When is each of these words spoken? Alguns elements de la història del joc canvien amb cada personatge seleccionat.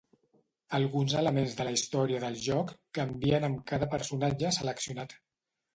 Alguns 0.77 1.13
elements 1.19 1.53
de 1.59 1.67
la 1.67 1.73
història 1.77 2.23
del 2.25 2.41
joc 2.47 2.75
canvien 3.01 3.49
amb 3.51 3.65
cada 3.75 3.91
personatge 3.95 4.57
seleccionat. 4.61 5.21